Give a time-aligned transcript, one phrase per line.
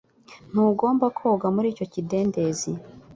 [0.49, 2.71] Ntugomba koga muri icyo kidendezi